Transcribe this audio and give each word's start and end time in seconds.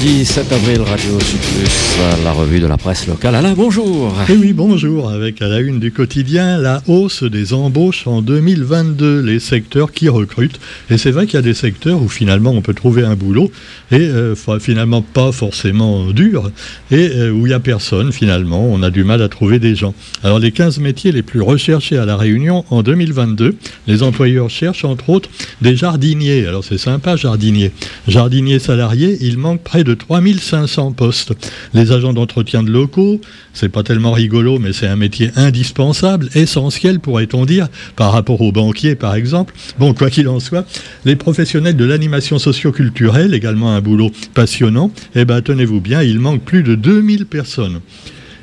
jeudi 0.00 0.24
7 0.24 0.52
avril, 0.52 0.80
Radio 0.82 1.18
Sud 1.20 1.40
Plus, 1.40 1.98
la 2.22 2.32
revue 2.32 2.60
de 2.60 2.66
la 2.66 2.76
presse 2.76 3.06
locale. 3.06 3.34
Alain, 3.34 3.54
bonjour. 3.54 4.14
Et 4.28 4.32
oui, 4.32 4.52
bonjour. 4.52 5.10
Avec 5.10 5.42
à 5.42 5.48
la 5.48 5.60
une 5.60 5.80
du 5.80 5.92
quotidien, 5.92 6.58
la 6.58 6.82
hausse 6.86 7.22
des 7.24 7.52
embauches 7.52 8.06
en 8.06 8.22
2022, 8.22 9.20
les 9.22 9.40
secteurs 9.40 9.92
qui 9.92 10.08
recrutent. 10.08 10.60
Et 10.90 10.98
c'est 10.98 11.10
vrai 11.10 11.26
qu'il 11.26 11.34
y 11.34 11.38
a 11.38 11.42
des 11.42 11.54
secteurs 11.54 12.00
où 12.00 12.08
finalement 12.08 12.50
on 12.50 12.62
peut 12.62 12.74
trouver 12.74 13.04
un 13.04 13.16
boulot 13.16 13.50
et 13.90 13.96
euh, 13.96 14.34
finalement 14.60 15.02
pas 15.02 15.32
forcément 15.32 16.10
dur 16.10 16.50
et 16.90 17.10
euh, 17.14 17.30
où 17.30 17.46
il 17.46 17.50
n'y 17.50 17.54
a 17.54 17.60
personne 17.60 18.12
finalement. 18.12 18.64
On 18.70 18.82
a 18.82 18.90
du 18.90 19.04
mal 19.04 19.22
à 19.22 19.28
trouver 19.28 19.58
des 19.58 19.74
gens. 19.74 19.94
Alors 20.22 20.38
les 20.38 20.52
15 20.52 20.78
métiers 20.78 21.12
les 21.12 21.22
plus 21.22 21.40
recherchés 21.40 21.98
à 21.98 22.04
La 22.04 22.16
Réunion 22.16 22.64
en 22.70 22.82
2022, 22.82 23.56
les 23.86 24.02
employeurs 24.02 24.50
cherchent 24.50 24.84
entre 24.84 25.10
autres 25.10 25.30
des 25.60 25.74
jardiniers. 25.74 26.46
Alors 26.46 26.62
c'est 26.62 26.78
sympa, 26.78 27.16
jardinier. 27.16 27.72
Jardinier 28.06 28.58
salarié, 28.58 29.18
il 29.20 29.38
manque 29.38 29.62
près 29.62 29.84
de 29.84 29.87
3500 29.94 30.92
postes. 30.92 31.32
Les 31.74 31.92
agents 31.92 32.12
d'entretien 32.12 32.62
de 32.62 32.70
locaux, 32.70 33.20
c'est 33.52 33.68
pas 33.68 33.82
tellement 33.82 34.12
rigolo, 34.12 34.58
mais 34.58 34.72
c'est 34.72 34.86
un 34.86 34.96
métier 34.96 35.30
indispensable, 35.36 36.28
essentiel, 36.34 37.00
pourrait-on 37.00 37.44
dire, 37.44 37.68
par 37.96 38.12
rapport 38.12 38.40
aux 38.40 38.52
banquiers, 38.52 38.94
par 38.94 39.14
exemple. 39.14 39.54
Bon, 39.78 39.94
quoi 39.94 40.10
qu'il 40.10 40.28
en 40.28 40.40
soit, 40.40 40.66
les 41.04 41.16
professionnels 41.16 41.76
de 41.76 41.84
l'animation 41.84 42.38
socio-culturelle, 42.38 43.34
également 43.34 43.72
un 43.74 43.80
boulot 43.80 44.10
passionnant, 44.34 44.90
eh 45.14 45.24
ben, 45.24 45.42
tenez-vous 45.42 45.80
bien, 45.80 46.02
il 46.02 46.20
manque 46.20 46.42
plus 46.42 46.62
de 46.62 46.74
2000 46.74 47.26
personnes 47.26 47.80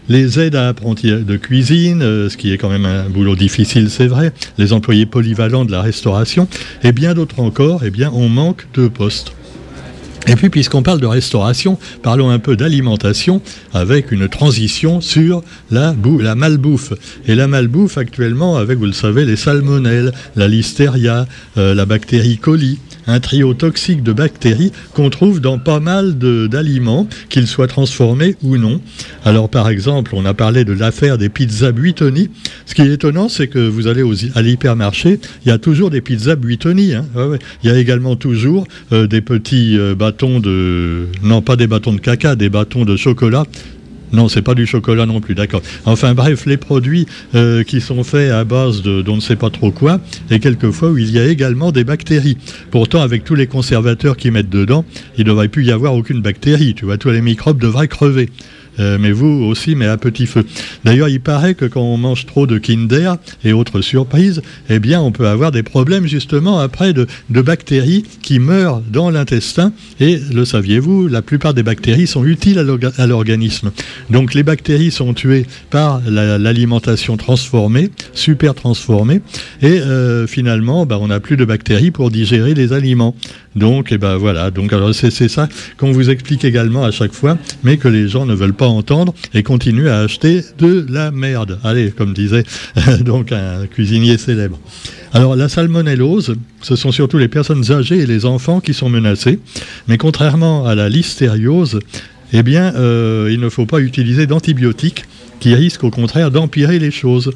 les 0.09 0.39
aides 0.39 0.55
à 0.55 0.67
apprentis 0.67 1.11
de 1.11 1.37
cuisine, 1.37 2.01
euh, 2.01 2.29
ce 2.29 2.37
qui 2.37 2.51
est 2.51 2.57
quand 2.57 2.69
même 2.69 2.85
un 2.85 3.09
boulot 3.09 3.35
difficile, 3.35 3.89
c'est 3.89 4.07
vrai, 4.07 4.31
les 4.57 4.73
employés 4.73 5.05
polyvalents 5.05 5.65
de 5.65 5.71
la 5.71 5.81
restauration, 5.81 6.47
et 6.83 6.91
bien 6.91 7.13
d'autres 7.13 7.39
encore, 7.39 7.83
eh 7.83 7.89
bien, 7.89 8.11
on 8.13 8.29
manque 8.29 8.67
de 8.73 8.87
postes. 8.87 9.34
Et 10.27 10.35
puis, 10.35 10.49
puisqu'on 10.49 10.81
parle 10.81 10.99
de 10.99 11.05
restauration, 11.05 11.77
parlons 12.01 12.29
un 12.29 12.39
peu 12.39 12.55
d'alimentation 12.55 13.41
avec 13.73 14.11
une 14.11 14.27
transition 14.27 14.99
sur 14.99 15.43
la, 15.69 15.93
malbouffe. 16.35 16.93
Et 17.27 17.35
la 17.35 17.47
malbouffe, 17.47 17.97
actuellement, 17.97 18.57
avec, 18.57 18.79
vous 18.79 18.85
le 18.85 18.91
savez, 18.91 19.25
les 19.25 19.35
salmonelles, 19.35 20.11
la 20.35 20.47
listeria, 20.47 21.27
euh, 21.57 21.75
la 21.75 21.85
bactérie 21.85 22.37
coli, 22.37 22.79
un 23.07 23.19
trio 23.19 23.53
toxique 23.53 24.03
de 24.03 24.13
bactéries 24.13 24.71
qu'on 24.93 25.09
trouve 25.09 25.41
dans 25.41 25.59
pas 25.59 25.79
mal 25.79 26.17
d'aliments, 26.17 27.07
qu'ils 27.29 27.47
soient 27.47 27.67
transformés 27.67 28.35
ou 28.43 28.57
non. 28.57 28.81
Alors 29.23 29.49
par 29.49 29.69
exemple, 29.69 30.11
on 30.15 30.25
a 30.25 30.33
parlé 30.33 30.65
de 30.65 30.73
l'affaire 30.73 31.17
des 31.17 31.29
pizzas 31.29 31.71
Buitoni. 31.71 32.29
Ce 32.65 32.73
qui 32.73 32.81
est 32.81 32.93
étonnant, 32.93 33.29
c'est 33.29 33.47
que 33.47 33.59
vous 33.59 33.87
allez 33.87 34.03
à 34.35 34.41
l'hypermarché, 34.41 35.19
il 35.45 35.49
y 35.49 35.51
a 35.51 35.57
toujours 35.57 35.89
des 35.89 36.01
pizzas 36.01 36.35
Buitoni. 36.35 36.93
Hein. 36.93 37.05
Il 37.63 37.69
y 37.69 37.73
a 37.73 37.77
également 37.77 38.15
toujours 38.15 38.67
euh, 38.91 39.07
des 39.07 39.21
petits 39.21 39.77
euh, 39.77 39.95
bâtons 39.95 40.39
de... 40.39 41.07
Non, 41.23 41.41
pas 41.41 41.55
des 41.55 41.67
bâtons 41.67 41.93
de 41.93 41.99
caca, 41.99 42.35
des 42.35 42.49
bâtons 42.49 42.85
de 42.85 42.95
chocolat 42.95 43.43
non, 44.11 44.29
c'est 44.29 44.41
pas 44.41 44.55
du 44.55 44.65
chocolat 44.65 45.05
non 45.05 45.21
plus, 45.21 45.35
d'accord. 45.35 45.61
Enfin 45.85 46.13
bref, 46.13 46.45
les 46.45 46.57
produits 46.57 47.05
euh, 47.33 47.63
qui 47.63 47.81
sont 47.81 48.03
faits 48.03 48.31
à 48.31 48.43
base 48.43 48.81
de 48.81 49.01
d'on 49.01 49.15
ne 49.15 49.21
sait 49.21 49.35
pas 49.35 49.49
trop 49.49 49.71
quoi, 49.71 49.99
et 50.29 50.39
quelquefois 50.39 50.91
où 50.91 50.97
il 50.97 51.11
y 51.11 51.19
a 51.19 51.25
également 51.25 51.71
des 51.71 51.83
bactéries. 51.83 52.37
Pourtant, 52.71 53.01
avec 53.01 53.23
tous 53.23 53.35
les 53.35 53.47
conservateurs 53.47 54.17
qui 54.17 54.31
mettent 54.31 54.49
dedans, 54.49 54.85
il 55.17 55.25
ne 55.25 55.29
devrait 55.29 55.49
plus 55.49 55.65
y 55.65 55.71
avoir 55.71 55.93
aucune 55.93 56.21
bactérie. 56.21 56.75
Tu 56.75 56.85
vois, 56.85 56.97
tous 56.97 57.09
les 57.09 57.21
microbes 57.21 57.59
devraient 57.59 57.87
crever. 57.87 58.29
Euh, 58.79 58.97
mais 58.99 59.11
vous 59.11 59.45
aussi, 59.45 59.75
mais 59.75 59.87
à 59.87 59.97
petit 59.97 60.25
feu. 60.25 60.45
D'ailleurs, 60.83 61.09
il 61.09 61.21
paraît 61.21 61.55
que 61.55 61.65
quand 61.65 61.81
on 61.81 61.97
mange 61.97 62.25
trop 62.25 62.47
de 62.47 62.57
Kinder 62.57 63.13
et 63.43 63.53
autres 63.53 63.81
surprises, 63.81 64.41
eh 64.69 64.79
bien, 64.79 65.01
on 65.01 65.11
peut 65.11 65.27
avoir 65.27 65.51
des 65.51 65.63
problèmes 65.63 66.07
justement 66.07 66.59
après 66.59 66.93
de, 66.93 67.07
bactéries 67.29 68.03
qui 68.21 68.39
meurent 68.39 68.81
dans 68.81 69.09
l'intestin. 69.09 69.71
Et 69.99 70.19
le 70.33 70.45
saviez-vous, 70.45 71.07
la 71.07 71.21
plupart 71.21 71.53
des 71.53 71.63
bactéries 71.63 72.07
sont 72.07 72.25
utiles 72.25 72.59
à 72.97 73.07
l'organisme. 73.07 73.71
Donc, 74.09 74.33
les 74.33 74.43
bactéries 74.43 74.91
sont 74.91 75.13
tuées 75.13 75.45
par 75.69 76.01
l'alimentation 76.07 77.17
transformée, 77.17 77.91
super 78.13 78.55
transformée, 78.55 79.21
et 79.61 79.79
euh, 79.79 80.27
finalement, 80.27 80.85
bah, 80.85 80.97
on 80.99 81.07
n'a 81.07 81.19
plus 81.19 81.37
de 81.37 81.45
bactéries 81.45 81.91
pour 81.91 82.09
digérer 82.11 82.53
les 82.53 82.73
aliments. 82.73 83.15
Donc, 83.55 83.91
eh 83.91 83.97
ben 83.97 84.17
voilà. 84.17 84.51
Donc, 84.51 84.73
c'est 84.93 85.29
ça 85.29 85.47
qu'on 85.77 85.91
vous 85.91 86.09
explique 86.09 86.43
également 86.43 86.83
à 86.83 86.91
chaque 86.91 87.13
fois, 87.13 87.37
mais 87.63 87.77
que 87.77 87.87
les 87.87 88.07
gens 88.07 88.25
ne 88.25 88.33
veulent 88.33 88.53
pas 88.53 88.64
entendre 88.67 89.13
et 89.33 89.43
continuent 89.43 89.89
à 89.89 89.99
acheter 89.99 90.41
de 90.57 90.85
la 90.89 91.11
merde. 91.11 91.59
Allez, 91.63 91.91
comme 91.91 92.13
disait 92.13 92.43
donc 93.01 93.31
un 93.31 93.67
cuisinier 93.67 94.17
célèbre. 94.17 94.59
Alors, 95.13 95.35
la 95.35 95.47
salmonellose, 95.47 96.35
ce 96.61 96.75
sont 96.75 96.91
surtout 96.91 97.17
les 97.17 97.27
personnes 97.27 97.71
âgées 97.71 97.99
et 97.99 98.05
les 98.05 98.25
enfants 98.25 98.59
qui 98.59 98.73
sont 98.73 98.89
menacés, 98.89 99.39
mais 99.87 99.97
contrairement 99.97 100.65
à 100.65 100.75
la 100.75 100.89
listériose, 100.89 101.79
eh 102.33 102.43
bien, 102.43 102.73
euh, 102.75 103.29
il 103.31 103.39
ne 103.39 103.49
faut 103.49 103.65
pas 103.65 103.79
utiliser 103.79 104.27
d'antibiotiques 104.27 105.05
qui 105.39 105.53
risque 105.55 105.83
au 105.83 105.91
contraire 105.91 106.31
d'empirer 106.31 106.79
les 106.79 106.91
choses. 106.91 107.31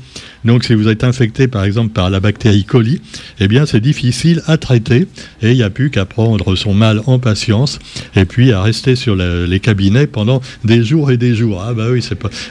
Donc 0.45 0.63
si 0.63 0.73
vous 0.73 0.87
êtes 0.87 1.03
infecté 1.03 1.47
par 1.47 1.63
exemple 1.63 1.89
par 1.89 2.09
la 2.09 2.19
bactérie 2.19 2.63
coli, 2.63 3.01
eh 3.39 3.47
bien 3.47 3.65
c'est 3.65 3.81
difficile 3.81 4.41
à 4.47 4.57
traiter 4.57 5.07
et 5.41 5.51
il 5.51 5.55
n'y 5.55 5.63
a 5.63 5.69
plus 5.69 5.89
qu'à 5.89 6.05
prendre 6.05 6.55
son 6.55 6.73
mal 6.73 7.01
en 7.05 7.19
patience 7.19 7.79
et 8.15 8.25
puis 8.25 8.51
à 8.51 8.61
rester 8.61 8.95
sur 8.95 9.15
les 9.15 9.59
cabinets 9.59 10.07
pendant 10.07 10.41
des 10.63 10.83
jours 10.83 11.11
et 11.11 11.17
des 11.17 11.35
jours. 11.35 11.63
Ah 11.65 11.73
bah 11.73 11.87
oui. 11.91 12.03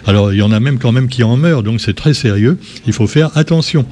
Alors 0.07 0.33
il 0.33 0.39
y 0.39 0.43
en 0.43 0.53
a 0.53 0.61
même 0.61 0.79
quand 0.79 0.93
même 0.93 1.09
qui 1.09 1.23
en 1.23 1.37
meurent, 1.37 1.63
donc 1.63 1.81
c'est 1.81 1.95
très 1.95 2.15
sérieux. 2.15 2.59
Il 2.87 2.93
faut 2.93 3.07
faire 3.07 3.31
attention. 3.37 3.87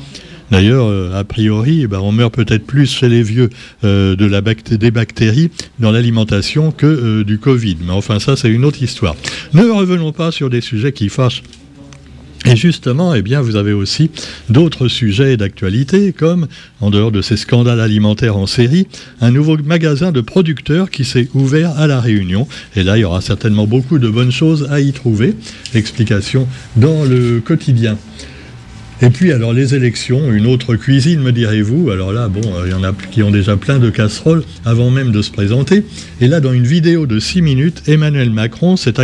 D'ailleurs, 0.50 0.86
euh, 0.86 1.18
a 1.18 1.24
priori, 1.24 1.82
eh 1.82 1.86
ben, 1.86 1.98
on 1.98 2.12
meurt 2.12 2.34
peut-être 2.34 2.66
plus 2.66 2.90
chez 2.90 3.08
les 3.08 3.22
vieux 3.22 3.50
euh, 3.84 4.14
de 4.16 4.26
la 4.26 4.40
des 4.40 4.90
bactéries 4.90 5.50
dans 5.80 5.90
l'alimentation 5.90 6.70
que 6.70 6.86
euh, 6.86 7.24
du 7.24 7.38
Covid. 7.38 7.78
Mais 7.84 7.92
enfin, 7.92 8.20
ça, 8.20 8.36
c'est 8.36 8.50
une 8.50 8.64
autre 8.64 8.82
histoire. 8.82 9.16
Ne 9.54 9.64
revenons 9.64 10.12
pas 10.12 10.30
sur 10.30 10.48
des 10.48 10.60
sujets 10.60 10.92
qui 10.92 11.08
fâchent 11.08 11.42
et 12.48 12.54
justement, 12.54 13.12
eh 13.12 13.22
bien, 13.22 13.40
vous 13.40 13.56
avez 13.56 13.72
aussi 13.72 14.10
d'autres 14.48 14.86
sujets 14.86 15.36
d'actualité, 15.36 16.12
comme, 16.12 16.46
en 16.80 16.90
dehors 16.90 17.10
de 17.10 17.20
ces 17.20 17.36
scandales 17.36 17.80
alimentaires 17.80 18.36
en 18.36 18.46
série, 18.46 18.86
un 19.20 19.32
nouveau 19.32 19.56
magasin 19.58 20.12
de 20.12 20.20
producteurs 20.20 20.90
qui 20.90 21.04
s'est 21.04 21.28
ouvert 21.34 21.76
à 21.76 21.88
La 21.88 22.00
Réunion. 22.00 22.46
Et 22.76 22.84
là, 22.84 22.96
il 22.98 23.00
y 23.00 23.04
aura 23.04 23.20
certainement 23.20 23.66
beaucoup 23.66 23.98
de 23.98 24.08
bonnes 24.08 24.30
choses 24.30 24.68
à 24.70 24.80
y 24.80 24.92
trouver. 24.92 25.34
Explication 25.74 26.46
dans 26.76 27.04
le 27.04 27.40
quotidien. 27.40 27.98
Et 29.02 29.10
puis, 29.10 29.30
alors, 29.30 29.52
les 29.52 29.74
élections, 29.74 30.32
une 30.32 30.46
autre 30.46 30.74
cuisine, 30.74 31.20
me 31.20 31.30
direz-vous. 31.30 31.90
Alors 31.90 32.12
là, 32.12 32.28
bon, 32.28 32.40
euh, 32.54 32.62
il 32.64 32.70
y 32.70 32.74
en 32.74 32.82
a 32.82 32.92
qui 33.10 33.22
ont 33.22 33.30
déjà 33.30 33.56
plein 33.58 33.78
de 33.78 33.90
casseroles 33.90 34.42
avant 34.64 34.90
même 34.90 35.12
de 35.12 35.20
se 35.20 35.30
présenter. 35.30 35.84
Et 36.22 36.28
là, 36.28 36.40
dans 36.40 36.52
une 36.52 36.66
vidéo 36.66 37.06
de 37.06 37.18
6 37.18 37.42
minutes, 37.42 37.82
Emmanuel 37.88 38.30
Macron 38.30 38.76
s'est 38.76 38.94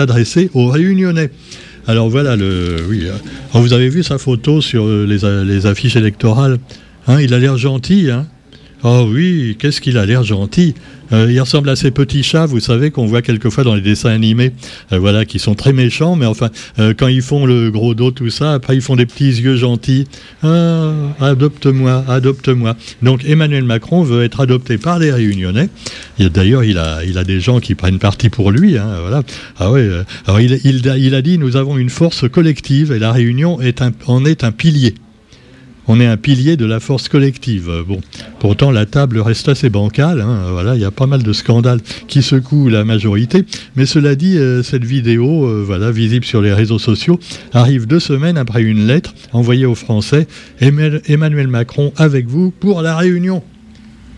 adressé 0.00 0.50
aux 0.54 0.66
Réunionnais. 0.66 1.30
Alors 1.86 2.08
voilà, 2.10 2.34
le, 2.36 2.76
oui, 2.88 3.04
euh, 3.06 3.58
vous 3.60 3.72
avez 3.72 3.88
vu 3.88 4.02
sa 4.02 4.18
photo 4.18 4.60
sur 4.60 4.86
euh, 4.86 5.06
les, 5.06 5.66
affiches 5.66 5.96
électorales. 5.96 6.58
Hein, 7.06 7.20
il 7.20 7.32
a 7.32 7.38
l'air 7.38 7.56
gentil. 7.56 8.10
Hein 8.10 8.26
oh 8.82 9.08
oui, 9.10 9.56
qu'est-ce 9.58 9.80
qu'il 9.80 9.98
a 9.98 10.06
l'air 10.06 10.22
gentil. 10.24 10.74
Euh, 11.12 11.30
il 11.30 11.40
ressemble 11.40 11.68
à 11.68 11.76
ces 11.76 11.90
petits 11.90 12.22
chats, 12.22 12.46
vous 12.46 12.60
savez, 12.60 12.90
qu'on 12.90 13.06
voit 13.06 13.22
quelquefois 13.22 13.64
dans 13.64 13.74
les 13.74 13.80
dessins 13.80 14.10
animés, 14.10 14.52
euh, 14.92 14.98
voilà, 14.98 15.24
qui 15.24 15.38
sont 15.38 15.54
très 15.54 15.72
méchants, 15.72 16.16
mais 16.16 16.26
enfin, 16.26 16.48
euh, 16.78 16.94
quand 16.96 17.08
ils 17.08 17.22
font 17.22 17.44
le 17.44 17.70
gros 17.70 17.94
dos, 17.94 18.10
tout 18.10 18.30
ça, 18.30 18.54
après 18.54 18.76
ils 18.76 18.80
font 18.80 18.96
des 18.96 19.06
petits 19.06 19.30
yeux 19.30 19.56
gentils. 19.56 20.06
Ah, 20.42 20.92
adopte-moi, 21.20 22.04
adopte-moi. 22.08 22.76
Donc 23.02 23.24
Emmanuel 23.26 23.64
Macron 23.64 24.02
veut 24.02 24.24
être 24.24 24.40
adopté 24.40 24.78
par 24.78 24.98
les 24.98 25.12
Réunionnais. 25.12 25.68
D'ailleurs, 26.18 26.64
il 26.64 26.78
a, 26.78 27.24
des 27.24 27.40
gens 27.40 27.60
qui 27.60 27.74
prennent 27.74 27.98
parti 27.98 28.30
pour 28.30 28.50
lui. 28.50 28.78
Hein, 28.78 28.86
voilà. 29.00 29.22
Ah 29.58 29.70
il, 30.40 31.14
a 31.14 31.22
dit, 31.22 31.38
nous 31.38 31.56
avons 31.56 31.76
une 31.76 31.90
force 31.90 32.28
collective 32.28 32.92
et 32.92 32.98
la 32.98 33.12
Réunion 33.12 33.58
en 34.06 34.24
est 34.24 34.44
un 34.44 34.52
pilier 34.52 34.94
on 35.88 36.00
est 36.00 36.06
un 36.06 36.16
pilier 36.16 36.56
de 36.56 36.64
la 36.64 36.80
force 36.80 37.08
collective. 37.08 37.70
Bon, 37.86 38.00
pourtant 38.38 38.70
la 38.70 38.86
table 38.86 39.18
reste 39.20 39.48
assez 39.48 39.70
bancale. 39.70 40.20
Hein. 40.20 40.46
Voilà, 40.50 40.74
il 40.74 40.80
y 40.80 40.84
a 40.84 40.90
pas 40.90 41.06
mal 41.06 41.22
de 41.22 41.32
scandales 41.32 41.80
qui 42.08 42.22
secouent 42.22 42.68
la 42.68 42.84
majorité. 42.84 43.44
Mais 43.76 43.86
cela 43.86 44.14
dit, 44.14 44.38
euh, 44.38 44.62
cette 44.62 44.84
vidéo, 44.84 45.46
euh, 45.46 45.62
voilà, 45.64 45.90
visible 45.90 46.24
sur 46.24 46.40
les 46.42 46.52
réseaux 46.52 46.78
sociaux, 46.78 47.18
arrive 47.52 47.86
deux 47.86 48.00
semaines 48.00 48.36
après 48.38 48.62
une 48.62 48.86
lettre 48.86 49.14
envoyée 49.32 49.66
aux 49.66 49.74
Français. 49.74 50.26
Emmanuel 50.60 51.48
Macron 51.48 51.92
avec 51.96 52.26
vous 52.26 52.50
pour 52.50 52.82
la 52.82 52.96
réunion. 52.96 53.42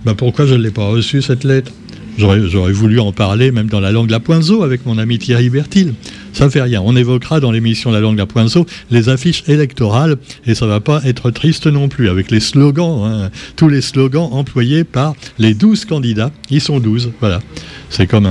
Ben 0.05 0.15
pourquoi 0.15 0.45
je 0.47 0.55
ne 0.55 0.63
l'ai 0.63 0.71
pas 0.71 0.87
reçue 0.87 1.23
cette 1.23 1.45
lettre? 1.45 1.73
J'aurais 2.17 2.73
voulu 2.73 3.01
en 3.01 3.13
parler, 3.13 3.51
même 3.51 3.69
dans 3.69 3.81
la 3.81 3.91
langue 3.91 4.11
la 4.11 4.21
Poinzeau, 4.21 4.63
avec 4.63 4.87
mon 4.87 4.99
ami 4.99 5.19
Thierry 5.19 5.51
Bertil. 5.51 5.95
Ça 6.33 6.49
fait 6.49 6.63
rien. 6.63 6.81
On 6.85 6.97
évoquera 6.97 7.41
dans 7.41 7.51
l'émission 7.51 7.91
La 7.91 8.01
langue 8.01 8.19
la 8.19 8.27
Poinzeau 8.27 8.67
les 8.91 9.09
affiches 9.09 9.45
électorales, 9.49 10.17
et 10.47 10.55
ça 10.55 10.67
va 10.67 10.81
pas 10.81 11.01
être 11.05 11.31
triste 11.31 11.67
non 11.67 11.89
plus, 11.89 12.09
avec 12.09 12.31
les 12.31 12.41
slogans, 12.41 13.05
hein. 13.05 13.31
tous 13.57 13.69
les 13.69 13.81
slogans 13.81 14.29
employés 14.33 14.85
par 14.85 15.15
les 15.39 15.55
12 15.55 15.85
candidats. 15.85 16.31
Ils 16.51 16.61
sont 16.61 16.79
12, 16.79 17.13
voilà. 17.21 17.41
C'est 17.91 18.07
comme 18.07 18.29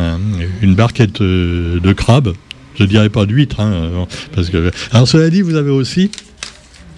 une 0.61 0.75
barquette 0.75 1.21
euh, 1.21 1.79
de 1.79 1.93
crabes. 1.93 2.33
Je 2.75 2.85
dirais 2.85 3.09
pas 3.09 3.25
d'huîtres, 3.25 3.59
hein, 3.59 4.07
parce 4.33 4.49
que. 4.49 4.71
Alors 4.91 5.07
cela 5.07 5.29
dit, 5.29 5.41
vous 5.41 5.55
avez 5.55 5.69
aussi 5.69 6.09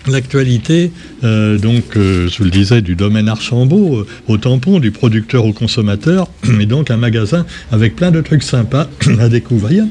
l'actualité, 0.08 0.92
euh, 1.24 1.58
donc, 1.58 1.96
euh, 1.96 2.28
je 2.28 2.44
le 2.44 2.50
disais, 2.50 2.82
du 2.82 2.96
domaine 2.96 3.28
Archambault, 3.28 3.98
euh, 3.98 4.08
au 4.28 4.38
tampon, 4.38 4.80
du 4.80 4.92
producteur 4.92 5.46
au 5.46 5.54
consommateur, 5.54 6.28
et 6.60 6.66
donc 6.66 6.92
un 6.92 6.98
magasin 6.98 7.46
avec 7.72 7.96
plein 7.96 8.12
de 8.12 8.22
trucs 8.22 8.44
sympas 8.44 8.88
à 9.20 9.30
découvrir. 9.30 9.86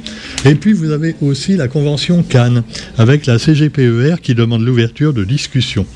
Et 0.44 0.54
puis, 0.54 0.72
vous 0.72 0.90
avez 0.90 1.16
aussi 1.20 1.56
la 1.56 1.68
convention 1.68 2.22
Cannes, 2.22 2.62
avec 2.98 3.26
la 3.26 3.38
CGPER 3.38 4.16
qui 4.22 4.34
demande 4.34 4.62
l'ouverture 4.62 5.12
de 5.12 5.24
discussions. 5.24 5.86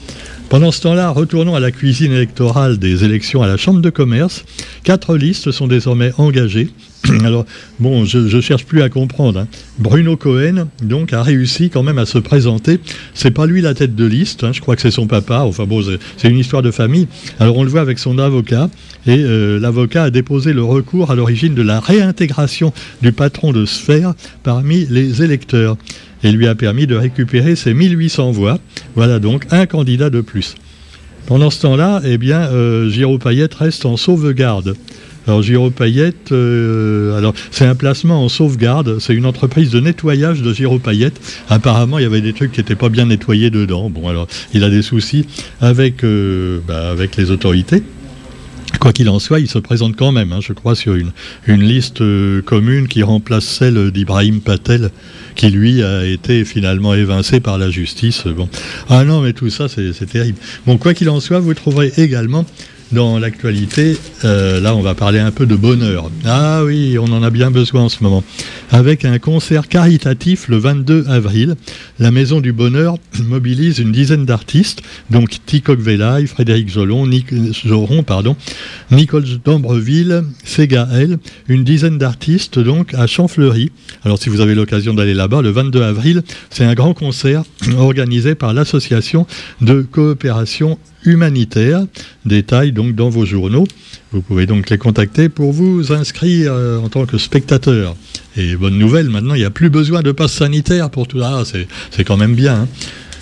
Pendant 0.49 0.73
ce 0.73 0.81
temps-là, 0.81 1.11
retournons 1.11 1.55
à 1.55 1.61
la 1.61 1.71
cuisine 1.71 2.13
électorale 2.13 2.79
des 2.79 3.05
élections 3.05 3.43
à 3.43 3.47
la 3.47 3.59
Chambre 3.59 3.83
de 3.83 3.91
commerce. 3.91 4.47
Quatre 4.83 5.15
listes 5.17 5.51
sont 5.51 5.67
désormais 5.67 6.13
engagées. 6.17 6.71
Alors, 7.25 7.47
bon, 7.79 8.05
je, 8.05 8.19
ne 8.19 8.41
cherche 8.41 8.65
plus 8.65 8.83
à 8.83 8.89
comprendre. 8.89 9.41
Hein. 9.41 9.49
Bruno 9.79 10.17
Cohen, 10.17 10.69
donc, 10.83 11.13
a 11.13 11.23
réussi 11.23 11.71
quand 11.71 11.83
même 11.83 11.99
à 11.99 12.07
se 12.07 12.19
présenter. 12.19 12.81
C'est 13.15 13.31
pas 13.31 13.47
lui 13.47 13.61
la 13.61 13.75
tête 13.75 13.95
de 13.95 14.05
liste, 14.05 14.45
hein. 14.45 14.53
je 14.53 14.61
crois 14.61 14.77
que 14.77 14.83
c'est 14.83 14.91
son 14.91 15.07
papa. 15.07 15.41
Enfin 15.41 15.65
bon, 15.65 15.83
c'est 16.17 16.29
une 16.29 16.39
histoire 16.39 16.63
de 16.63 16.71
famille. 16.71 17.09
Alors, 17.41 17.57
on 17.57 17.65
le 17.65 17.71
voit 17.71 17.81
avec 17.81 17.99
son 17.99 18.19
avocat. 18.19 18.71
Et 19.07 19.19
euh, 19.19 19.59
l'avocat 19.59 20.05
a 20.05 20.11
déposé 20.11 20.53
le 20.53 20.63
recours 20.63 21.11
à 21.11 21.15
l'origine 21.15 21.55
de 21.55 21.63
la 21.63 21.81
réintégration 21.81 22.73
du 23.01 23.13
patron 23.13 23.53
de 23.53 23.65
Sphère 23.65 24.15
parmi 24.43 24.87
les 24.87 25.23
électeurs 25.23 25.77
et 26.23 26.33
lui 26.33 26.47
a 26.47 26.55
permis 26.55 26.87
de 26.87 26.97
récupérer 26.97 27.57
ses 27.57 27.75
1800 27.75 28.33
voix. 28.33 28.59
Voilà 28.97 29.19
donc 29.19 29.47
un 29.51 29.67
candidat 29.67 30.11
de 30.11 30.21
plus. 30.21 30.57
Pendant 31.27 31.51
ce 31.51 31.61
temps-là, 31.63 32.01
eh 32.05 32.17
bien, 32.17 32.41
euh, 32.41 32.89
Giraud 32.89 33.19
Payette 33.19 33.55
reste 33.55 33.85
en 33.85 33.97
sauvegarde. 33.97 34.75
Alors 35.29 35.43
Giraud 35.43 35.69
Payette, 35.69 36.33
euh, 36.33 37.19
alors 37.19 37.35
c'est 37.51 37.67
un 37.67 37.75
placement 37.75 38.25
en 38.25 38.31
sauvegarde, 38.31 38.99
c'est 38.99 39.13
une 39.13 39.27
entreprise 39.27 39.69
de 39.69 39.79
nettoyage 39.79 40.41
de 40.41 40.55
Giraud 40.55 40.79
Payette. 40.79 41.21
Apparemment, 41.51 41.99
il 41.99 42.03
y 42.05 42.07
avait 42.07 42.23
des 42.23 42.33
trucs 42.33 42.53
qui 42.53 42.61
n'étaient 42.61 42.75
pas 42.75 42.89
bien 42.89 43.05
nettoyés 43.05 43.51
dedans. 43.51 43.91
Bon, 43.91 44.09
alors 44.09 44.27
il 44.55 44.65
a 44.65 44.71
des 44.71 44.81
soucis 44.81 45.27
avec, 45.61 46.03
euh, 46.03 46.61
bah, 46.67 46.89
avec 46.89 47.17
les 47.17 47.31
autorités. 47.31 47.83
Quoi 48.81 48.95
qu'il 48.95 49.11
en 49.11 49.19
soit, 49.19 49.39
il 49.41 49.49
se 49.49 49.59
présente 49.59 49.97
quand 49.97 50.13
même, 50.13 50.33
hein, 50.33 50.41
je 50.41 50.55
crois, 50.55 50.75
sur 50.75 50.95
une, 50.95 51.11
une 51.47 51.63
liste 51.63 52.01
euh, 52.01 52.41
commune 52.41 52.89
qui 52.89 53.03
remplace 53.03 53.45
celle 53.45 53.91
d'Ibrahim 53.91 54.41
Patel, 54.41 54.91
qui 55.35 55.51
lui 55.51 55.83
a 55.83 56.07
été 56.07 56.47
finalement 56.47 56.95
évincé 56.95 57.41
par 57.41 57.59
la 57.59 57.69
justice. 57.69 58.25
Bon. 58.27 58.49
Ah 58.89 59.05
non, 59.05 59.21
mais 59.21 59.35
tout 59.35 59.51
ça, 59.51 59.67
c'est 59.69 60.07
terrible. 60.07 60.39
Bon, 60.67 60.79
quoi 60.79 60.95
qu'il 60.95 61.11
en 61.11 61.21
soit, 61.21 61.39
vous 61.39 61.53
trouverez 61.53 61.93
également 61.99 62.47
dans 62.93 63.19
l'actualité, 63.19 63.97
euh, 64.25 64.61
là 64.61 64.75
on 64.75 64.81
va 64.81 64.95
parler 64.95 65.19
un 65.19 65.31
peu 65.31 65.47
de 65.47 65.57
bonheur. 65.57 66.11
Ah 66.25 66.63
oui, 66.65 66.97
on 66.99 67.13
en 67.13 67.23
a 67.23 67.31
bien 67.31 67.51
besoin 67.51 67.83
en 67.83 67.89
ce 67.89 68.03
moment. 68.03 68.25
Avec 68.71 69.05
un 69.05 69.19
concert 69.19 69.69
caritatif 69.69 70.49
le 70.49 70.59
22 70.59 71.07
avril, 71.09 71.57
la 71.99 72.11
Maison 72.11 72.41
du 72.41 72.53
Bonheur 72.53 72.97
mobilise 73.23 73.79
une 73.79 73.93
dizaine 73.93 74.25
d'artistes, 74.25 74.83
donc 75.11 75.39
Ticoc 75.47 75.79
Velaille, 75.81 76.27
Frédéric 76.27 76.71
Zoron, 76.71 78.03
pardon, 78.03 78.37
Nicole 78.91 79.25
d'Ambreville, 79.45 80.25
Sega 80.45 80.89
L, 80.93 81.19
une 81.49 81.65
dizaine 81.65 81.99
d'artistes 81.99 82.59
donc 82.59 82.95
à 82.95 83.07
Champfleury. 83.07 83.71
Alors 84.05 84.19
si 84.19 84.29
vous 84.29 84.41
avez 84.41 84.55
l'occasion 84.55 84.95
d'aller 84.95 85.15
là-bas, 85.15 85.43
le 85.43 85.51
22 85.51 85.83
avril, 85.83 86.23
c'est 86.51 86.65
un 86.65 86.75
grand 86.75 86.95
concert 86.95 87.45
organisé 87.77 88.35
par 88.35 88.55
l'association 88.55 89.27
de 89.61 89.83
coopération 89.83 90.79
humanitaire. 91.05 91.85
Détail 92.25 92.73
donc 92.79 92.95
dans 92.95 93.09
vos 93.09 93.27
journaux. 93.27 93.67
Vous 94.13 94.23
pouvez 94.23 94.47
donc 94.47 94.71
les 94.71 94.79
contacter 94.79 95.29
pour 95.29 95.53
vous 95.53 95.93
inscrire 95.93 96.53
euh, 96.53 96.79
en 96.79 96.89
tant 96.89 97.07
que 97.07 97.19
spectateur. 97.19 97.97
Et 98.37 98.55
bonne 98.55 98.79
nouvelle, 98.79 99.09
maintenant 99.11 99.35
il 99.35 99.41
n'y 99.41 99.45
a 99.45 99.51
plus 99.51 99.69
besoin 99.69 100.01
de 100.03 100.13
passe 100.13 100.33
sanitaire 100.33 100.89
pour 100.89 101.09
tout. 101.09 101.21
Ah, 101.21 101.43
c'est 101.45 102.05
quand 102.05 102.17
même 102.17 102.37
bien. 102.37 102.55
Hein. 102.55 102.69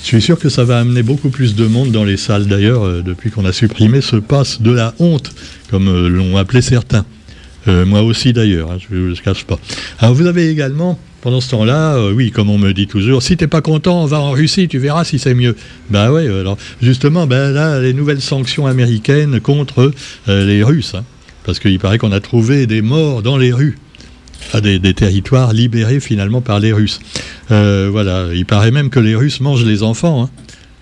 Je 0.02 0.08
suis 0.08 0.20
sûr 0.20 0.38
que 0.38 0.50
ça 0.50 0.64
va 0.64 0.78
amener 0.78 1.02
beaucoup 1.02 1.30
plus 1.30 1.54
de 1.54 1.64
monde 1.66 1.90
dans 1.90 2.04
les 2.04 2.18
salles 2.18 2.46
d'ailleurs, 2.46 2.84
euh, 2.84 3.02
depuis 3.02 3.30
qu'on 3.30 3.46
a 3.46 3.52
supprimé 3.52 4.02
ce 4.02 4.16
passe 4.16 4.60
de 4.60 4.72
la 4.72 4.94
honte, 4.98 5.32
comme 5.70 5.88
euh, 5.88 6.06
l'ont 6.06 6.36
appelé 6.36 6.60
certains. 6.60 7.06
moi 7.66 8.02
aussi 8.02 8.34
d'ailleurs, 8.34 8.70
hein, 8.70 8.78
je 8.78 8.94
ne 8.94 9.08
le 9.08 9.14
cache 9.14 9.44
pas. 9.44 9.58
Alors 10.00 10.14
vous 10.14 10.26
avez 10.26 10.50
également 10.50 10.98
pendant 11.26 11.40
ce 11.40 11.50
temps-là, 11.50 11.96
euh, 11.96 12.12
oui, 12.12 12.30
comme 12.30 12.50
on 12.50 12.56
me 12.56 12.72
dit 12.72 12.86
toujours, 12.86 13.20
si 13.20 13.36
t'es 13.36 13.48
pas 13.48 13.60
content, 13.60 14.06
va 14.06 14.20
en 14.20 14.30
Russie, 14.30 14.68
tu 14.68 14.78
verras 14.78 15.02
si 15.02 15.18
c'est 15.18 15.34
mieux. 15.34 15.56
Ben 15.90 16.12
ouais, 16.12 16.28
alors 16.28 16.56
justement, 16.80 17.26
ben 17.26 17.50
là, 17.50 17.80
les 17.80 17.94
nouvelles 17.94 18.20
sanctions 18.20 18.68
américaines 18.68 19.40
contre 19.40 19.90
euh, 20.28 20.46
les 20.46 20.62
Russes, 20.62 20.94
hein. 20.94 21.02
parce 21.42 21.58
qu'il 21.58 21.80
paraît 21.80 21.98
qu'on 21.98 22.12
a 22.12 22.20
trouvé 22.20 22.68
des 22.68 22.80
morts 22.80 23.22
dans 23.22 23.38
les 23.38 23.52
rues. 23.52 23.76
Des, 24.62 24.94
territoires 24.94 25.52
libérés 25.52 25.98
finalement 25.98 26.42
par 26.42 26.60
les 26.60 26.72
Russes. 26.72 27.00
Euh, 27.50 27.88
voilà, 27.90 28.26
il 28.32 28.46
paraît 28.46 28.70
même 28.70 28.88
que 28.88 29.00
les 29.00 29.16
Russes 29.16 29.40
mangent 29.40 29.64
les 29.64 29.82
enfants. 29.82 30.22
Hein. 30.22 30.30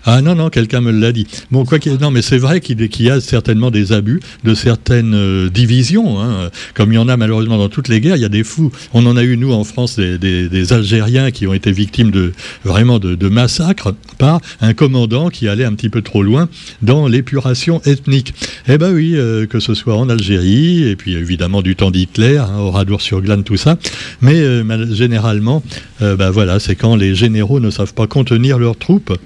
Ah 0.06 0.20
non, 0.20 0.34
non, 0.34 0.50
quelqu'un 0.50 0.82
me 0.82 0.90
l'a 0.90 1.12
dit. 1.12 1.26
Bon, 1.50 1.64
quoi 1.64 1.78
qu'il 1.78 1.94
non, 1.94 2.10
mais 2.10 2.20
c'est 2.20 2.36
vrai 2.36 2.60
qu'il 2.60 2.78
y 3.02 3.10
a 3.10 3.20
certainement 3.22 3.70
des 3.70 3.92
abus 3.92 4.20
de 4.44 4.54
certaines 4.54 5.14
euh, 5.14 5.48
divisions, 5.48 6.20
hein. 6.20 6.50
comme 6.74 6.92
il 6.92 6.96
y 6.96 6.98
en 6.98 7.08
a 7.08 7.16
malheureusement 7.16 7.56
dans 7.56 7.70
toutes 7.70 7.88
les 7.88 8.00
guerres. 8.00 8.16
Il 8.16 8.22
y 8.22 8.26
a 8.26 8.30
des 8.30 8.44
fous. 8.44 8.70
On 8.92 9.06
en 9.06 9.16
a 9.16 9.22
eu, 9.22 9.38
nous, 9.38 9.52
en 9.52 9.64
France, 9.64 9.98
des, 9.98 10.72
Algériens 10.72 11.30
qui 11.30 11.46
ont 11.46 11.54
été 11.54 11.72
victimes 11.72 12.10
de 12.10 12.32
vraiment 12.64 12.98
de, 12.98 13.28
massacres 13.28 13.94
par 14.18 14.40
un 14.60 14.74
commandant 14.74 15.30
qui 15.30 15.48
allait 15.48 15.64
un 15.64 15.72
petit 15.72 15.88
peu 15.88 16.02
trop 16.02 16.22
loin 16.22 16.48
dans 16.82 17.08
l'épuration 17.08 17.80
ethnique. 17.84 18.34
Eh 18.68 18.76
ben 18.76 18.92
oui, 18.92 19.14
euh, 19.14 19.46
que 19.46 19.60
ce 19.60 19.72
soit 19.72 19.96
en 19.96 20.08
Algérie, 20.10 20.86
et 20.86 20.96
puis 20.96 21.14
évidemment 21.14 21.62
du 21.62 21.76
temps 21.76 21.90
d'Hitler, 21.90 22.36
hein, 22.38 22.58
Oradour-sur-Glane, 22.58 23.44
tout 23.44 23.56
ça. 23.56 23.78
Mais 24.20 24.34
euh, 24.34 24.94
généralement, 24.94 25.62
ben 26.00 26.30
voilà, 26.30 26.60
c'est 26.60 26.76
quand 26.76 26.96
les 26.96 27.14
généraux 27.14 27.60
ne 27.60 27.70
savent 27.70 27.94
pas 27.94 28.06
contenir 28.06 28.58
leurs 28.58 28.76
troupes 28.76 29.16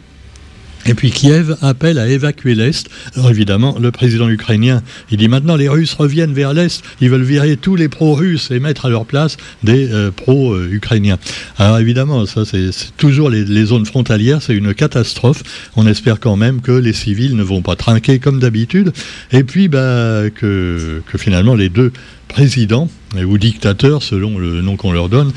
et 0.89 0.95
puis 0.95 1.11
Kiev 1.11 1.55
appelle 1.61 1.99
à 1.99 2.09
évacuer 2.09 2.55
l'Est. 2.55 2.89
Alors 3.15 3.31
évidemment, 3.31 3.77
le 3.79 3.91
président 3.91 4.29
ukrainien, 4.29 4.83
il 5.11 5.19
dit 5.19 5.29
maintenant 5.29 5.55
les 5.55 5.69
Russes 5.69 5.93
reviennent 5.93 6.33
vers 6.33 6.55
l'Est, 6.55 6.83
ils 7.03 7.11
veulent 7.11 7.23
virer 7.23 7.59
tous 7.59 7.77
les 7.77 7.89
pro-russes 7.89 8.51
et 8.51 8.59
mettre 8.59 8.87
à 8.87 8.89
leur 8.89 9.05
place 9.05 9.37
des 9.63 9.93
euh, 9.93 10.11
pro-ukrainiens. 10.11 11.19
Alors 11.59 11.79
évidemment, 11.79 12.25
ça 12.25 12.47
c'est 12.47 12.71
toujours 12.97 13.29
les, 13.29 13.65
zones 13.67 13.85
frontalières, 13.85 14.41
c'est 14.41 14.55
une 14.55 14.73
catastrophe. 14.73 15.43
On 15.77 15.87
espère 15.87 16.21
quand 16.21 16.37
même 16.37 16.63
que 16.63 16.73
les 16.73 16.95
civils 16.95 17.37
ne 17.37 17.43
vont 17.43 17.61
pas 17.61 17.77
trinquer 17.77 18.19
comme 18.19 18.41
d'habitude. 18.41 18.93
Et 19.31 19.45
puis 19.45 19.69
bah, 19.69 20.31
que, 20.35 21.03
que 21.07 21.19
finalement 21.19 21.55
les 21.55 21.69
deux 21.69 21.93
présidents 22.29 22.89
ou 23.17 23.39
dictateurs, 23.39 24.03
selon 24.03 24.39
le 24.39 24.61
nom 24.63 24.77
qu'on 24.77 24.93
leur 24.93 25.09
donne, 25.09 25.33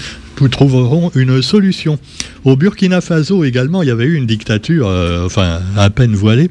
trouveront 0.50 1.12
une 1.16 1.42
solution. 1.42 2.00
Au 2.44 2.56
Burkina 2.56 3.02
Faso 3.02 3.44
également, 3.44 3.84
il 3.84 3.88
y 3.88 3.92
avait 3.92 4.06
eu 4.06 4.16
une 4.16 4.26
dictature, 4.26 4.88
euh, 4.88 5.26
enfin 5.26 5.60
à 5.78 5.90
peine 5.90 6.16
voilée. 6.16 6.50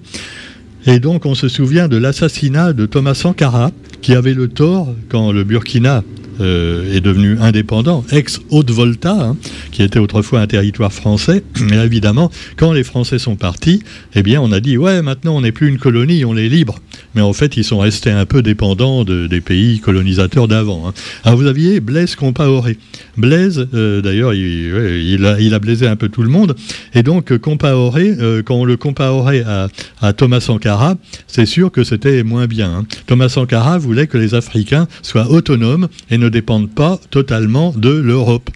Et 0.87 0.99
donc 0.99 1.27
on 1.27 1.35
se 1.35 1.49
souvient 1.49 1.89
de 1.89 1.97
l'assassinat 1.97 2.73
de 2.73 2.87
Thomas 2.87 3.15
Sankara, 3.15 3.71
qui 4.01 4.15
avait 4.15 4.35
le 4.35 4.49
tort, 4.49 4.95
quand 5.09 5.33
le 5.33 5.45
Burkina 5.45 6.03
euh, 6.41 6.95
est 6.95 7.01
devenu 7.01 7.39
indépendant, 7.39 8.05
ex-Haute-Volta, 8.11 9.13
hein, 9.13 9.37
qui 9.73 9.83
était 9.83 9.99
autrefois 9.99 10.41
un 10.41 10.47
territoire 10.47 10.93
français. 10.93 11.43
Et 11.73 11.77
évidemment, 11.77 12.31
quand 12.57 12.73
les 12.73 12.85
Français 12.85 13.19
sont 13.19 13.37
partis, 13.37 13.83
eh 14.15 14.23
bien, 14.23 14.41
on 14.41 14.53
a 14.53 14.61
dit 14.61 14.77
ouais, 14.77 15.03
maintenant 15.03 15.37
on 15.37 15.41
n'est 15.43 15.53
plus 15.53 15.69
une 15.69 15.79
colonie, 15.79 16.25
on 16.25 16.37
est 16.37 16.49
libre. 16.49 16.79
Mais 17.15 17.23
en 17.23 17.33
fait, 17.33 17.57
ils 17.57 17.65
sont 17.65 17.79
restés 17.79 18.11
un 18.11 18.27
peu 18.27 18.43
dépendants 18.43 19.05
des 19.05 19.41
pays 19.41 19.81
colonisateurs 19.81 20.49
d'avant. 20.49 20.89
Hein. 20.89 20.95
Alors 21.25 21.39
vous 21.39 21.47
aviez 21.47 21.81
Blaise 21.81 22.15
Compaoré. 22.15 22.79
Blaise, 23.17 23.69
euh, 23.75 24.01
d'ailleurs, 24.01 24.33
il, 24.33 25.25
a, 25.27 25.41
il, 25.41 25.55
a, 25.55 25.59
blaisé 25.59 25.87
un 25.87 25.97
peu 25.97 26.09
tout 26.09 26.23
le 26.23 26.29
monde. 26.29 26.55
Et 26.95 27.03
donc 27.03 27.37
Compaoré, 27.39 28.15
euh, 28.19 28.43
quand 28.43 28.55
on 28.55 28.65
le 28.65 28.77
compaorait 28.77 29.45
à, 29.47 30.13
Thomas 30.13 30.41
Sankara, 30.41 30.97
c'est 31.27 31.47
sûr 31.47 31.71
que 31.71 31.85
c'était 31.85 32.23
moins 32.23 32.47
bien. 32.47 32.71
Hein. 32.71 32.87
Thomas 33.07 33.29
Sankara 33.29 33.79
voulait 33.79 34.07
que 34.07 34.19
les 34.19 34.35
Africains 34.35 34.89
soient 35.03 35.31
autonomes 35.31 35.89
et 36.11 36.19
ne 36.19 36.29
dépendent 36.31 36.71
pas 36.71 36.99
totalement 37.11 37.73
de 37.77 37.91
l'Europe. 37.91 38.51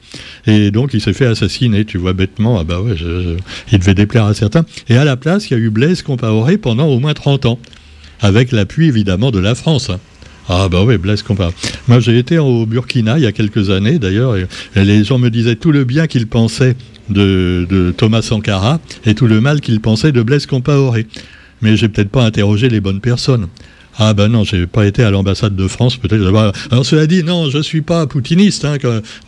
Et 0.46 0.70
donc 0.70 0.94
il 0.94 1.00
s'est 1.00 1.12
fait 1.12 1.26
assassiner, 1.26 1.84
tu 1.84 1.98
vois, 1.98 2.12
bêtement. 2.12 2.58
Ah 2.58 2.64
bah 2.64 2.80
ouais, 2.80 2.94
il 3.72 3.78
devait 3.78 3.94
déplaire 3.94 4.24
à 4.24 4.34
certains. 4.34 4.64
Et 4.88 4.96
à 4.96 5.04
la 5.04 5.16
place, 5.16 5.50
il 5.50 5.54
y 5.54 5.56
a 5.56 5.60
eu 5.60 5.70
Blaise 5.70 6.02
Compaoré 6.02 6.58
pendant 6.58 6.86
au 6.86 6.98
moins 7.00 7.14
30 7.14 7.46
ans, 7.46 7.58
avec 8.20 8.52
l'appui 8.52 8.86
évidemment 8.86 9.30
de 9.30 9.38
la 9.38 9.54
France. 9.54 9.90
Hein. 9.90 9.98
Ah 10.48 10.68
bah 10.68 10.84
oui, 10.84 10.98
Blaise 10.98 11.22
Compaoré. 11.22 11.52
Moi 11.88 12.00
j'ai 12.00 12.18
été 12.18 12.38
au 12.38 12.66
Burkina 12.66 13.18
il 13.18 13.24
y 13.24 13.26
a 13.26 13.32
quelques 13.32 13.70
années 13.70 13.98
d'ailleurs, 13.98 14.36
et, 14.36 14.46
les 14.76 15.04
gens 15.04 15.18
me 15.18 15.30
disaient 15.30 15.56
tout 15.56 15.72
le 15.72 15.84
bien 15.84 16.06
qu'ils 16.06 16.26
pensaient 16.26 16.76
de, 17.08 17.94
Thomas 17.96 18.22
Sankara 18.22 18.80
et 19.04 19.14
tout 19.14 19.26
le 19.26 19.40
mal 19.40 19.60
qu'ils 19.60 19.80
pensaient 19.80 20.12
de 20.12 20.22
Blaise 20.22 20.46
Compaoré. 20.46 21.06
Mais 21.62 21.76
j'ai 21.76 21.88
peut-être 21.88 22.10
pas 22.10 22.24
interrogé 22.24 22.68
les 22.68 22.80
bonnes 22.80 23.00
personnes. 23.00 23.48
Ah 23.98 24.12
ben 24.12 24.28
non, 24.28 24.44
j'ai 24.44 24.66
pas 24.66 24.86
été 24.86 25.02
à 25.04 25.10
l'ambassade 25.10 25.54
de 25.54 25.68
France, 25.68 25.96
peut-être. 25.96 26.24
Alors 26.70 26.86
cela 26.86 27.06
dit, 27.06 27.22
non, 27.22 27.48
je 27.50 27.62
suis 27.62 27.82
pas 27.82 28.06
poutiniste. 28.06 28.64
Hein, 28.64 28.76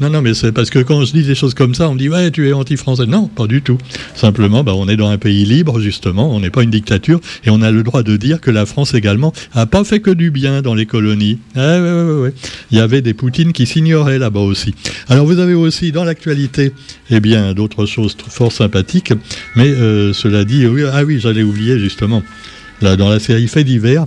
Non, 0.00 0.11
non, 0.11 0.23
mais 0.23 0.35
c'est 0.35 0.52
parce 0.52 0.70
que 0.70 0.80
quand 0.80 1.04
je 1.04 1.12
dis 1.12 1.23
des 1.23 1.35
choses 1.35 1.54
comme 1.54 1.75
ça, 1.75 1.88
on 1.88 1.94
me 1.94 1.99
dit 1.99 2.08
ouais, 2.08 2.30
tu 2.30 2.49
es 2.49 2.52
anti-français. 2.52 3.06
Non, 3.06 3.28
pas 3.28 3.46
du 3.46 3.62
tout. 3.62 3.78
Simplement, 4.14 4.64
ben, 4.64 4.73
on 4.73 4.88
est 4.88 4.96
dans 4.96 5.08
un 5.08 5.18
pays 5.18 5.44
libre 5.44 5.80
justement. 5.80 6.35
On 6.35 6.40
n'est 6.40 6.50
pas 6.50 6.62
une 6.62 6.70
dictature 6.70 7.20
et 7.44 7.50
on 7.50 7.62
a 7.62 7.70
le 7.70 7.82
droit 7.82 8.02
de 8.02 8.16
dire 8.16 8.40
que 8.40 8.50
la 8.50 8.66
France 8.66 8.94
également 8.94 9.32
a 9.54 9.66
pas 9.66 9.85
fait 9.85 10.00
que 10.00 10.11
du 10.11 10.30
bien 10.30 10.62
dans 10.62 10.75
les 10.75 10.87
colonies. 10.87 11.38
Ah, 11.54 11.80
ouais, 11.80 12.02
ouais, 12.02 12.20
ouais, 12.23 12.35
Il 12.70 12.78
y 12.78 12.80
avait 12.80 13.02
des 13.02 13.14
Poutines 13.14 13.52
qui 13.52 13.66
s'ignoraient 13.66 14.18
là-bas 14.18 14.40
aussi. 14.40 14.75
Alors 15.08 15.26
vous 15.26 15.38
avez 15.38 15.54
aussi 15.54 15.92
dans 15.92 16.04
l'actualité, 16.04 16.73
eh 17.11 17.20
bien, 17.20 17.54
d'autres 17.54 17.87
choses 17.87 18.16
fort 18.28 18.52
sympathiques. 18.52 19.12
Mais 19.54 19.68
euh, 19.68 20.12
cela 20.12 20.44
dit, 20.44 20.66
oui, 20.66 20.82
ah 20.90 21.04
oui, 21.04 21.20
j'allais 21.20 21.42
oublier 21.42 21.78
justement. 21.78 22.23
Là, 22.82 22.96
dans 22.96 23.08
la 23.08 23.20
série 23.20 23.49
Fait 23.49 23.64
divers, 23.64 24.04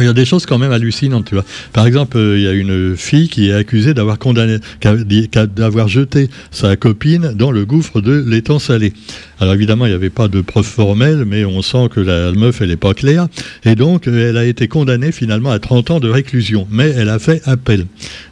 il 0.00 0.04
y 0.04 0.08
a 0.08 0.12
des 0.12 0.24
choses 0.24 0.46
quand 0.46 0.58
même 0.58 0.72
hallucinantes, 0.72 1.26
tu 1.26 1.34
vois. 1.34 1.44
Par 1.72 1.86
exemple, 1.86 2.16
euh, 2.16 2.38
il 2.38 2.44
y 2.44 2.48
a 2.48 2.52
une 2.52 2.96
fille 2.96 3.28
qui 3.28 3.48
est 3.48 3.52
accusée 3.52 3.94
d'avoir 3.94 4.18
condamné, 4.18 4.58
d'avoir 5.56 5.88
jeté 5.88 6.28
sa 6.50 6.76
copine 6.76 7.32
dans 7.34 7.50
le 7.50 7.64
gouffre 7.64 8.00
de 8.00 8.24
l'étang 8.26 8.58
salé. 8.58 8.92
Alors 9.40 9.54
évidemment, 9.54 9.86
il 9.86 9.88
n'y 9.88 9.94
avait 9.96 10.08
pas 10.10 10.28
de 10.28 10.40
preuve 10.40 10.64
formelle, 10.64 11.24
mais 11.26 11.44
on 11.44 11.62
sent 11.62 11.88
que 11.92 11.98
la 11.98 12.30
meuf, 12.30 12.60
elle 12.60 12.68
n'est 12.68 12.76
pas 12.76 12.94
claire. 12.94 13.26
Et 13.64 13.74
donc, 13.74 14.06
euh, 14.06 14.30
elle 14.30 14.36
a 14.36 14.44
été 14.44 14.68
condamnée 14.68 15.10
finalement 15.10 15.50
à 15.50 15.58
30 15.58 15.90
ans 15.90 16.00
de 16.00 16.08
réclusion. 16.08 16.68
Mais 16.70 16.90
elle 16.90 17.08
a 17.08 17.18
fait 17.18 17.42
appel. 17.44 17.86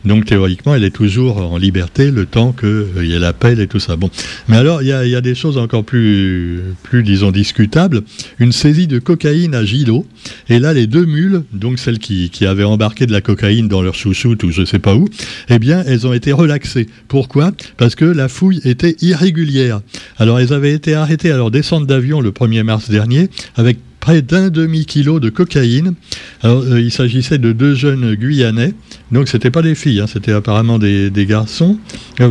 Donc 0.04 0.24
théoriquement, 0.24 0.74
elle 0.74 0.84
est 0.84 0.94
toujours 0.94 1.38
en 1.38 1.58
liberté 1.58 2.12
le 2.12 2.26
temps 2.26 2.52
qu'il 2.52 2.68
euh, 2.68 3.04
y 3.04 3.12
ait 3.12 3.18
l'appel 3.18 3.60
et 3.60 3.66
tout 3.66 3.80
ça. 3.80 3.96
Bon. 3.96 4.08
Mais 4.48 4.56
alors, 4.56 4.82
il 4.82 4.88
y, 4.88 4.92
a, 4.92 5.20
des 5.20 5.34
choses 5.34 5.58
encore 5.58 5.84
plus, 5.84 6.60
plus, 6.84 7.02
disons, 7.02 7.32
discutables. 7.32 8.02
Une 8.38 8.52
saisie 8.52 8.86
de 8.86 8.98
cocaïne 8.98 9.54
à 9.54 9.64
Gilo. 9.64 10.06
Et 10.48 10.58
là, 10.58 10.72
les 10.72 10.86
deux 10.86 11.06
mules, 11.06 11.42
donc 11.52 11.78
celles 11.78 11.98
qui, 11.98 12.30
qui 12.30 12.46
avaient 12.46 12.64
embarqué 12.64 13.06
de 13.06 13.12
la 13.12 13.20
cocaïne 13.20 13.68
dans 13.68 13.82
leur 13.82 13.94
chouchoute 13.94 14.42
ou 14.44 14.50
je 14.50 14.60
ne 14.60 14.66
sais 14.66 14.78
pas 14.78 14.94
où, 14.94 15.08
eh 15.48 15.58
bien, 15.58 15.82
elles 15.86 16.06
ont 16.06 16.12
été 16.12 16.32
relaxées. 16.32 16.86
Pourquoi? 17.08 17.52
Parce 17.76 17.94
que 17.94 18.04
la 18.04 18.28
fouille 18.28 18.60
était 18.64 18.96
irrégulière. 19.00 19.80
Alors, 20.18 20.38
elles 20.38 20.52
avaient 20.52 20.72
été 20.72 20.94
arrêté 20.94 21.30
à 21.30 21.36
leur 21.36 21.50
descente 21.50 21.86
d'avion 21.86 22.20
le 22.20 22.30
1er 22.30 22.62
mars 22.62 22.90
dernier 22.90 23.28
avec 23.56 23.78
près 24.00 24.22
d'un 24.22 24.48
demi-kilo 24.48 25.20
de 25.20 25.30
cocaïne. 25.30 25.94
Alors, 26.42 26.62
euh, 26.62 26.80
il 26.80 26.90
s'agissait 26.90 27.38
de 27.38 27.52
deux 27.52 27.74
jeunes 27.74 28.14
Guyanais, 28.14 28.72
donc 29.12 29.28
c'était 29.28 29.50
pas 29.50 29.62
des 29.62 29.74
filles, 29.74 30.00
hein, 30.00 30.06
c'était 30.06 30.32
apparemment 30.32 30.78
des, 30.78 31.10
garçons. 31.28 31.78
Ah 32.18 32.28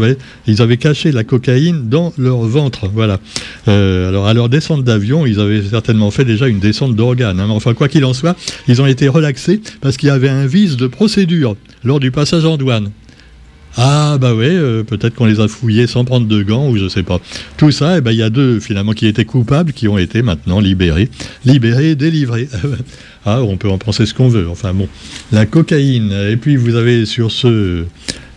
ils 0.47 0.61
avaient 0.61 0.77
caché 0.77 1.11
la 1.11 1.23
cocaïne 1.23 1.89
dans 1.89 2.11
leur 2.17 2.39
ventre, 2.39 2.89
voilà. 2.93 3.19
Euh, 3.67 4.09
alors 4.09 4.27
à 4.27 4.33
leur 4.33 4.49
descente 4.49 4.83
d'avion, 4.83 5.25
ils 5.25 5.39
avaient 5.39 5.61
certainement 5.61 6.11
fait 6.11 6.25
déjà 6.25 6.47
une 6.47 6.59
descente 6.59 6.95
d'organes. 6.95 7.39
Hein. 7.39 7.49
enfin, 7.49 7.73
quoi 7.73 7.87
qu'il 7.87 8.03
en 8.03 8.13
soit, 8.13 8.35
ils 8.67 8.81
ont 8.81 8.87
été 8.87 9.07
relaxés 9.07 9.61
parce 9.81 9.97
qu'il 9.97 10.07
y 10.07 10.11
avait 10.11 10.29
un 10.29 10.47
vice 10.47 10.75
de 10.75 10.87
procédure 10.87 11.55
lors 11.83 11.99
du 11.99 12.11
passage 12.11 12.45
en 12.45 12.57
douane. 12.57 12.91
Ah 13.77 14.17
bah 14.19 14.33
oui, 14.33 14.47
euh, 14.47 14.83
peut-être 14.83 15.15
qu'on 15.15 15.25
les 15.25 15.39
a 15.39 15.47
fouillés 15.47 15.87
sans 15.87 16.03
prendre 16.03 16.27
de 16.27 16.43
gants 16.43 16.69
ou 16.69 16.77
je 16.77 16.87
sais 16.87 17.03
pas. 17.03 17.19
Tout 17.57 17.71
ça, 17.71 17.97
eh 17.97 18.01
ben, 18.01 18.11
il 18.11 18.17
y 18.17 18.23
a 18.23 18.29
deux 18.29 18.59
finalement 18.59 18.93
qui 18.93 19.07
étaient 19.07 19.25
coupables 19.25 19.73
qui 19.73 19.87
ont 19.87 19.97
été 19.97 20.21
maintenant 20.21 20.59
libérés, 20.59 21.09
libérés, 21.45 21.95
délivrés. 21.95 22.49
ah, 23.25 23.41
on 23.43 23.57
peut 23.57 23.69
en 23.69 23.77
penser 23.77 24.05
ce 24.05 24.13
qu'on 24.13 24.27
veut. 24.27 24.49
Enfin 24.49 24.73
bon, 24.73 24.87
la 25.31 25.45
cocaïne. 25.45 26.11
Et 26.29 26.35
puis 26.35 26.55
vous 26.55 26.75
avez 26.75 27.05
sur 27.05 27.31
ce, 27.31 27.85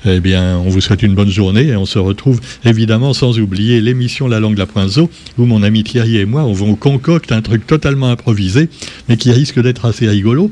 eh 0.05 0.21
bien, 0.21 0.59
on 0.59 0.69
vous 0.69 0.81
souhaite 0.81 1.03
une 1.03 1.15
bonne 1.15 1.31
journée 1.31 1.69
et 1.69 1.77
on 1.77 1.87
se 1.87 1.99
retrouve 1.99 2.41
évidemment 2.65 3.15
sans 3.15 3.39
oublier 3.39 3.81
l'émission 3.81 4.27
La 4.27 4.41
langue 4.41 4.59
la 4.59 4.67
poinzo 4.67 5.11
où 5.39 5.45
mon 5.45 5.62
ami 5.62 5.85
Thierry 5.85 6.17
et 6.17 6.25
moi 6.25 6.43
on 6.43 6.53
vous 6.53 6.77
concocte 6.77 7.33
un 7.33 7.41
truc 7.41 7.67
totalement 7.67 8.11
improvisé 8.11 8.69
mais 9.09 9.17
qui 9.17 9.31
risque 9.33 9.61
d'être 9.61 9.85
assez 9.85 10.09
rigolo. 10.09 10.51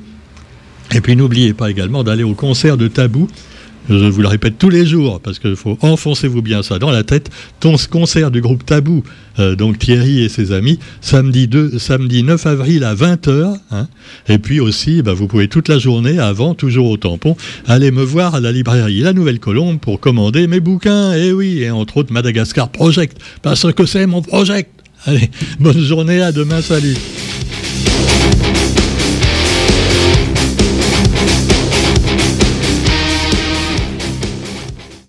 Et 0.92 1.00
puis 1.00 1.16
n'oubliez 1.16 1.52
pas 1.52 1.70
également 1.70 2.02
d'aller 2.02 2.22
au 2.22 2.34
concert 2.34 2.76
de 2.76 2.88
Tabou 2.88 3.28
je 3.88 3.94
vous 3.94 4.22
le 4.22 4.28
répète 4.28 4.58
tous 4.58 4.68
les 4.68 4.86
jours, 4.86 5.20
parce 5.20 5.38
qu'il 5.38 5.56
faut 5.56 5.78
enfoncer-vous 5.80 6.42
bien 6.42 6.62
ça 6.62 6.78
dans 6.78 6.90
la 6.90 7.02
tête, 7.02 7.30
ton 7.60 7.76
concert 7.90 8.30
du 8.30 8.40
groupe 8.40 8.64
Tabou, 8.64 9.02
euh, 9.38 9.56
donc 9.56 9.78
Thierry 9.78 10.22
et 10.22 10.28
ses 10.28 10.52
amis, 10.52 10.78
samedi, 11.00 11.48
2, 11.48 11.78
samedi 11.78 12.22
9 12.22 12.46
avril 12.46 12.84
à 12.84 12.94
20h, 12.94 13.56
hein. 13.70 13.88
et 14.28 14.38
puis 14.38 14.60
aussi, 14.60 15.02
bah, 15.02 15.12
vous 15.12 15.26
pouvez 15.26 15.48
toute 15.48 15.68
la 15.68 15.78
journée, 15.78 16.18
avant, 16.18 16.54
toujours 16.54 16.90
au 16.90 16.96
tampon, 16.96 17.36
aller 17.66 17.90
me 17.90 18.02
voir 18.02 18.34
à 18.34 18.40
la 18.40 18.52
librairie 18.52 19.00
La 19.00 19.12
Nouvelle 19.12 19.40
Colombe 19.40 19.78
pour 19.78 20.00
commander 20.00 20.46
mes 20.46 20.60
bouquins, 20.60 21.14
et 21.14 21.32
oui, 21.32 21.62
et 21.62 21.70
entre 21.70 21.98
autres 21.98 22.12
Madagascar 22.12 22.68
Project, 22.68 23.18
parce 23.42 23.72
que 23.72 23.86
c'est 23.86 24.06
mon 24.06 24.22
project. 24.22 24.70
Allez, 25.06 25.30
bonne 25.58 25.80
journée, 25.80 26.20
à 26.20 26.30
demain, 26.30 26.60
salut 26.60 26.96